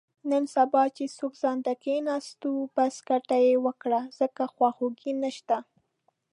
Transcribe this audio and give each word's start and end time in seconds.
نن 0.29 0.43
سبا 0.55 0.83
چې 0.95 1.03
څوک 1.17 1.33
ځانته 1.41 1.73
کېناستو، 1.83 2.51
بس 2.75 2.95
ګټه 3.09 3.37
یې 3.45 3.53
وکړه، 3.65 3.99
ځکه 4.19 4.43
خواخوږی 4.53 5.13
نشته. 5.23 5.57